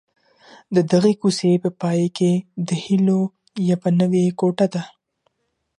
[0.75, 2.31] د دغي کوڅې په پای کي
[2.67, 3.19] د هیلو
[3.69, 4.83] یوه نوې کوټه ده.